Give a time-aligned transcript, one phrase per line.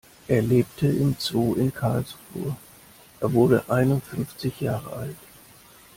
[0.27, 2.55] Er lebte im Zoo in Karlsruhe,
[3.19, 5.17] er wurde einundfünfzig Jahre alt.